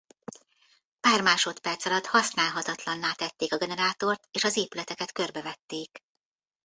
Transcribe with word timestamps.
Pár 1.01 1.21
másodperc 1.21 1.85
alatt 1.85 2.05
használhatatlanná 2.05 3.11
tették 3.11 3.53
a 3.53 3.57
generátort 3.57 4.27
és 4.31 4.43
az 4.43 4.57
épületeket 4.57 5.11
körbevették. 5.11 6.01